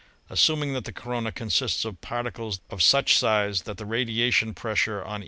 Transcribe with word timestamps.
Assuming 0.31 0.73
that 0.73 0.85
the 0.85 0.91
corona 0.91 1.31
consists 1.31 1.85
of 1.85 2.01
particles 2.01 2.59
of 2.71 2.81
such 2.81 3.15
size 3.19 3.61
that 3.69 3.77
the 3.77 3.85
radiation 3.85 4.55
pres 4.55 4.79
sure 4.79 5.05
on. 5.05 5.19